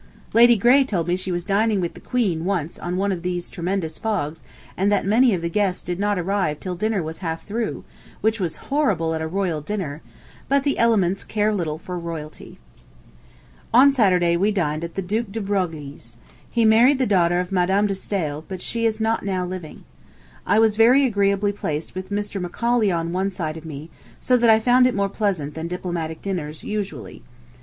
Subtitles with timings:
[0.33, 3.51] Lady Grey told me she was dining with the Queen once in one of these
[3.51, 4.41] tremendous fogs,
[4.75, 7.83] and that many of the guests did not arrive till dinner was half through,
[8.19, 10.01] which was horrible at a royal dinner;
[10.49, 12.57] but the elements care little for royalty.
[13.71, 13.79] November 14th.
[13.79, 16.17] On Saturday we dined at the Duc de Broglie's.
[16.49, 19.83] He married the daughter of Madam de Staël, but she is not now living.
[20.47, 22.41] I was very agreeably placed with Mr.
[22.41, 26.23] Macaulay on one side of me, so that I found it more pleasant than diplomatic
[26.23, 27.21] dinners usually.